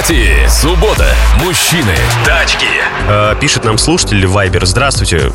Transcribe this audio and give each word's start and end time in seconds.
Автопати. 0.00 0.48
Суббота. 0.48 1.14
Мужчины. 1.44 1.94
Тачки. 2.24 2.64
Э, 3.08 3.34
Пишет 3.38 3.64
нам 3.64 3.76
слушатель 3.76 4.26
Вайбер. 4.26 4.64
Здравствуйте. 4.64 5.30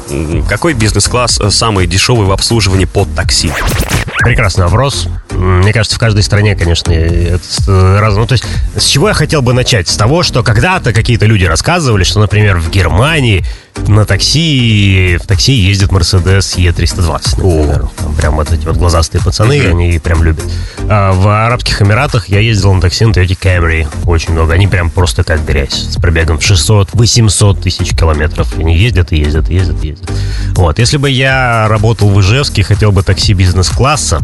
Какой 0.49 0.73
бизнес-класс 0.73 1.39
э, 1.39 1.51
самый 1.51 1.85
дешевый 1.85 2.25
в 2.25 2.31
обслуживании 2.31 2.85
под 2.85 3.13
такси? 3.15 3.51
Прекрасный 4.23 4.63
вопрос. 4.65 5.07
Мне 5.45 5.73
кажется, 5.73 5.95
в 5.95 5.99
каждой 5.99 6.23
стране, 6.23 6.55
конечно, 6.55 6.91
это 6.91 7.43
э, 7.67 7.99
раз. 7.99 8.15
Ну, 8.15 8.25
то 8.25 8.33
есть, 8.33 8.45
с 8.75 8.83
чего 8.83 9.09
я 9.09 9.13
хотел 9.13 9.43
бы 9.43 9.53
начать? 9.53 9.87
С 9.87 9.95
того, 9.95 10.23
что 10.23 10.41
когда-то 10.41 10.91
какие-то 10.91 11.27
люди 11.27 11.45
рассказывали, 11.45 12.03
что, 12.03 12.19
например, 12.19 12.57
в 12.57 12.71
Германии 12.71 13.45
на 13.87 14.05
такси, 14.05 15.19
в 15.21 15.27
такси 15.27 15.53
ездит 15.53 15.89
Mercedes 15.89 16.55
E320, 16.57 17.37
например. 17.37 17.89
Там 17.97 18.15
прям 18.15 18.35
вот 18.35 18.51
эти 18.51 18.65
вот 18.65 18.77
глазастые 18.77 19.21
пацаны, 19.21 19.61
они 19.67 19.99
прям 19.99 20.23
любят. 20.23 20.45
А 20.89 21.11
в 21.11 21.27
Арабских 21.27 21.81
Эмиратах 21.81 22.29
я 22.29 22.39
ездил 22.39 22.73
на 22.73 22.81
такси 22.81 23.05
на 23.05 23.11
Toyota 23.11 23.37
Camry 23.39 23.87
очень 24.05 24.33
много. 24.33 24.53
Они 24.53 24.67
прям 24.67 24.89
просто 24.89 25.23
как 25.23 25.45
грязь. 25.45 25.91
С 25.91 25.95
пробегом 25.97 26.39
в 26.39 26.41
600-800 26.41 27.61
тысяч 27.61 27.95
километров. 27.95 28.57
Они 28.57 28.75
ездят 28.75 29.11
и 29.11 29.17
ездят, 29.17 29.49
и 29.49 29.55
ездят, 29.55 29.83
и 29.83 29.89
ездят. 29.89 30.09
Вот. 30.55 30.79
Если 30.79 30.97
бы 30.97 31.09
я 31.09 31.67
работал 31.67 32.09
в 32.09 32.19
Ижевске, 32.19 32.63
хотел 32.63 32.91
бы 32.91 33.03
такси 33.03 33.33
бизнес-класса, 33.33 34.21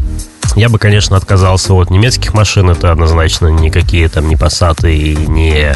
я 0.55 0.69
бы, 0.69 0.77
конечно, 0.79 1.15
отказался 1.17 1.73
от 1.73 1.89
немецких 1.89 2.33
машин. 2.33 2.69
Это 2.69 2.91
однозначно 2.91 3.47
никакие 3.47 4.09
там 4.09 4.27
не 4.27 4.35
Passat 4.35 4.91
и 4.91 5.15
не, 5.15 5.73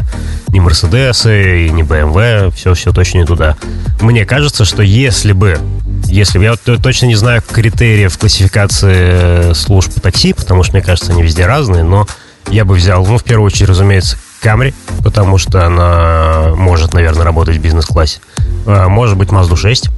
не 0.50 0.60
Mercedes, 0.60 1.26
и 1.26 1.70
не 1.70 1.84
BMW. 1.84 2.52
Все, 2.52 2.74
все 2.74 2.92
точно 2.92 3.20
не 3.20 3.26
туда. 3.26 3.56
Мне 4.02 4.26
кажется, 4.26 4.66
что 4.66 4.84
если 4.84 5.32
бы 5.32 5.60
если 6.08 6.38
бы 6.38 6.44
я 6.46 6.56
точно 6.56 7.08
не 7.08 7.16
знаю 7.16 7.42
критериев 7.42 8.18
классификации 8.18 8.94
э, 8.96 9.54
служб 9.56 10.00
такси, 10.00 10.34
потому 10.34 10.64
что, 10.64 10.74
мне 10.74 10.84
кажется, 10.84 11.12
они 11.12 11.24
везде 11.24 11.46
разные, 11.46 11.84
но 11.84 12.08
я 12.50 12.64
бы 12.64 12.76
взял, 12.76 13.06
ну, 13.06 13.18
в 13.18 13.24
первую 13.24 13.48
очередь, 13.48 13.70
разумеется, 13.70 14.18
Camry, 14.42 14.74
потому 15.04 15.38
что 15.38 15.66
она 15.66 16.54
может, 16.56 16.94
наверное, 16.94 17.24
работать 17.24 17.58
в 17.58 17.62
бизнес-классе. 17.62 18.20
А, 18.66 18.88
Может 18.88 19.18
быть, 19.18 19.30
Mazda 19.30 19.56
6, 19.58 19.90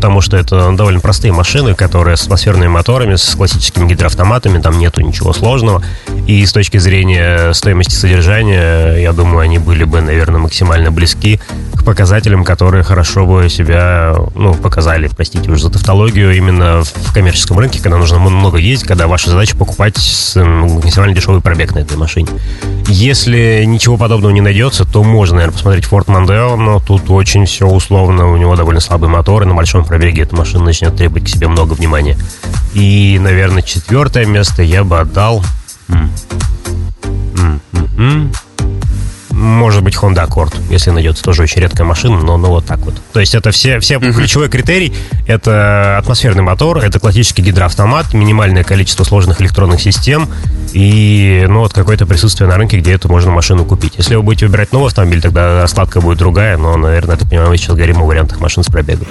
потому 0.00 0.22
что 0.22 0.38
это 0.38 0.72
довольно 0.72 0.98
простые 1.00 1.30
машины, 1.30 1.74
которые 1.74 2.16
с 2.16 2.22
атмосферными 2.22 2.68
моторами, 2.68 3.16
с 3.16 3.34
классическими 3.34 3.86
гидроавтоматами, 3.86 4.58
там 4.58 4.78
нету 4.78 5.02
ничего 5.02 5.34
сложного. 5.34 5.82
И 6.26 6.46
с 6.46 6.54
точки 6.54 6.78
зрения 6.78 7.52
стоимости 7.52 7.94
содержания, 7.94 8.94
я 8.96 9.12
думаю, 9.12 9.40
они 9.40 9.58
были 9.58 9.84
бы, 9.84 10.00
наверное, 10.00 10.40
максимально 10.40 10.90
близки 10.90 11.38
к 11.80 11.84
показателям, 11.84 12.44
которые 12.44 12.82
хорошо 12.82 13.26
бы 13.26 13.48
себя, 13.48 14.14
ну, 14.34 14.54
показали, 14.54 15.08
простите 15.08 15.50
уж 15.50 15.62
за 15.62 15.70
тавтологию, 15.70 16.36
именно 16.36 16.82
в 16.84 17.12
коммерческом 17.12 17.58
рынке, 17.58 17.80
когда 17.82 17.96
нужно 17.96 18.18
много 18.18 18.58
ездить, 18.58 18.86
когда 18.86 19.06
ваша 19.06 19.30
задача 19.30 19.56
покупать 19.56 19.96
максимально 20.36 21.14
дешевый 21.14 21.40
пробег 21.40 21.74
на 21.74 21.80
этой 21.80 21.96
машине. 21.96 22.28
Если 22.86 23.64
ничего 23.66 23.96
подобного 23.96 24.32
не 24.32 24.40
найдется, 24.40 24.84
то 24.84 25.02
можно, 25.02 25.36
наверное, 25.36 25.54
посмотреть 25.54 25.84
Ford 25.84 26.06
Mondeo, 26.06 26.56
но 26.56 26.80
тут 26.80 27.08
очень 27.10 27.46
все 27.46 27.66
условно, 27.66 28.30
у 28.30 28.36
него 28.36 28.56
довольно 28.56 28.80
слабый 28.80 29.08
мотор, 29.08 29.42
и 29.42 29.46
на 29.46 29.54
большом 29.54 29.84
пробеге 29.84 30.22
эта 30.22 30.36
машина 30.36 30.64
начнет 30.64 30.94
требовать 30.96 31.24
к 31.24 31.28
себе 31.28 31.48
много 31.48 31.72
внимания. 31.72 32.16
И, 32.74 33.18
наверное, 33.20 33.62
четвертое 33.62 34.26
место 34.26 34.62
я 34.62 34.84
бы 34.84 34.98
отдал... 34.98 35.42
Honda 40.00 40.26
Accord, 40.26 40.54
если 40.70 40.90
найдется 40.90 41.22
тоже 41.22 41.42
очень 41.42 41.60
редкая 41.60 41.86
машина, 41.86 42.18
но, 42.18 42.36
но 42.36 42.48
вот 42.48 42.66
так 42.66 42.80
вот. 42.80 42.94
То 43.12 43.20
есть 43.20 43.34
это 43.34 43.50
все, 43.50 43.80
все 43.80 43.98
ключевой 43.98 44.48
критерий. 44.48 44.92
Это 45.26 45.98
атмосферный 45.98 46.42
мотор, 46.42 46.78
это 46.78 46.98
классический 46.98 47.42
гидроавтомат, 47.42 48.14
минимальное 48.14 48.64
количество 48.64 49.04
сложных 49.04 49.40
электронных 49.40 49.80
систем 49.80 50.28
и 50.72 51.44
ну, 51.48 51.60
вот 51.60 51.72
какое-то 51.72 52.06
присутствие 52.06 52.48
на 52.48 52.56
рынке, 52.56 52.78
где 52.78 52.92
эту 52.92 53.08
можно 53.08 53.30
машину 53.30 53.64
купить. 53.64 53.94
Если 53.96 54.14
вы 54.14 54.22
будете 54.22 54.46
выбирать 54.46 54.72
новый 54.72 54.88
автомобиль, 54.88 55.20
тогда 55.20 55.62
раскладка 55.62 56.00
будет 56.00 56.18
другая, 56.18 56.56
но, 56.56 56.76
наверное, 56.76 57.14
я 57.14 57.18
так 57.18 57.28
понимаю, 57.28 57.50
мы 57.50 57.56
сейчас 57.56 57.76
говорим 57.76 58.02
о 58.02 58.06
вариантах 58.06 58.40
машин 58.40 58.62
с 58.62 58.66
пробегом. 58.66 59.06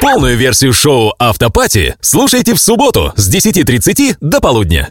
Полную 0.00 0.36
версию 0.36 0.72
шоу 0.72 1.14
Автопати 1.18 1.94
слушайте 2.00 2.54
в 2.54 2.60
субботу 2.60 3.12
с 3.16 3.32
10.30 3.34 4.16
до 4.20 4.40
полудня. 4.40 4.82